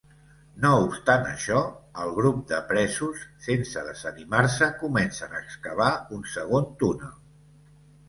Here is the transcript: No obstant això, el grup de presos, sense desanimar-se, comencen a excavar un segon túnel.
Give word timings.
No 0.61 0.69
obstant 0.85 1.27
això, 1.31 1.59
el 2.05 2.15
grup 2.21 2.41
de 2.53 2.63
presos, 2.73 3.23
sense 3.49 3.85
desanimar-se, 3.93 4.73
comencen 4.83 5.39
a 5.41 5.47
excavar 5.47 5.95
un 6.19 6.29
segon 6.37 6.71
túnel. 6.85 7.19